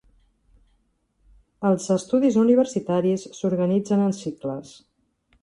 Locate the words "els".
1.69-1.85